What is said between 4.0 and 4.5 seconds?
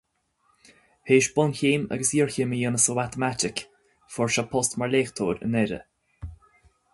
fuair sé